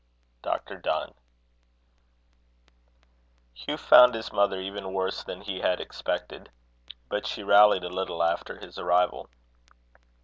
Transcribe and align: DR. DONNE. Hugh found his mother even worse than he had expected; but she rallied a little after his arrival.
DR. 0.41 0.77
DONNE. 0.81 1.13
Hugh 3.53 3.77
found 3.77 4.15
his 4.15 4.33
mother 4.33 4.59
even 4.59 4.93
worse 4.93 5.23
than 5.23 5.41
he 5.41 5.59
had 5.59 5.79
expected; 5.79 6.49
but 7.07 7.27
she 7.27 7.43
rallied 7.43 7.83
a 7.83 7.89
little 7.89 8.23
after 8.23 8.57
his 8.57 8.79
arrival. 8.79 9.29